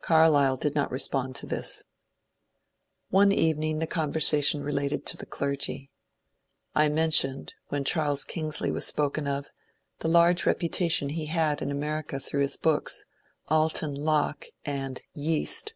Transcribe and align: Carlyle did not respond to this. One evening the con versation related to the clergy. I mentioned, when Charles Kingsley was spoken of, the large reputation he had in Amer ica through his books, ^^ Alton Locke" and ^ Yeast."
Carlyle 0.00 0.56
did 0.56 0.76
not 0.76 0.92
respond 0.92 1.34
to 1.34 1.44
this. 1.44 1.82
One 3.10 3.32
evening 3.32 3.80
the 3.80 3.86
con 3.88 4.12
versation 4.12 4.62
related 4.62 5.04
to 5.06 5.16
the 5.16 5.26
clergy. 5.26 5.90
I 6.72 6.88
mentioned, 6.88 7.54
when 7.66 7.82
Charles 7.82 8.22
Kingsley 8.22 8.70
was 8.70 8.86
spoken 8.86 9.26
of, 9.26 9.48
the 9.98 10.06
large 10.06 10.46
reputation 10.46 11.08
he 11.08 11.26
had 11.26 11.60
in 11.60 11.68
Amer 11.68 12.04
ica 12.04 12.24
through 12.24 12.42
his 12.42 12.56
books, 12.56 13.04
^^ 13.48 13.52
Alton 13.52 13.92
Locke" 13.96 14.44
and 14.64 14.98
^ 14.98 15.00
Yeast." 15.14 15.74